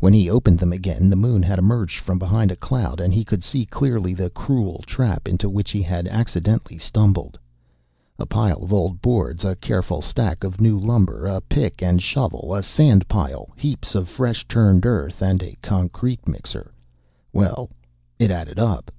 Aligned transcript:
When 0.00 0.12
he 0.12 0.28
opened 0.28 0.58
them 0.58 0.72
again, 0.72 1.08
the 1.10 1.14
moon 1.14 1.44
had 1.44 1.56
emerged 1.60 2.00
from 2.00 2.18
behind 2.18 2.50
a 2.50 2.56
cloud, 2.56 2.98
and 2.98 3.14
he 3.14 3.24
could 3.24 3.44
see 3.44 3.64
clearly 3.64 4.14
the 4.14 4.28
cruel 4.28 4.82
trap 4.84 5.28
into 5.28 5.48
which 5.48 5.70
he 5.70 5.80
had 5.80 6.08
accidentally 6.08 6.76
stumbled. 6.76 7.38
A 8.18 8.26
pile 8.26 8.64
of 8.64 8.72
old 8.72 9.00
boards, 9.00 9.44
a 9.44 9.54
careful 9.54 10.02
stack 10.02 10.42
of 10.42 10.60
new 10.60 10.76
lumber, 10.76 11.24
a 11.24 11.40
pick 11.40 11.84
and 11.84 12.02
shovel, 12.02 12.52
a 12.52 12.64
sand 12.64 13.06
pile, 13.06 13.50
heaps 13.54 13.94
of 13.94 14.08
fresh 14.08 14.44
turned 14.48 14.84
earth, 14.84 15.22
and 15.22 15.40
a 15.40 15.56
concrete 15.62 16.26
mixer 16.26 16.72
well, 17.32 17.70
it 18.18 18.32
added 18.32 18.58
up. 18.58 18.90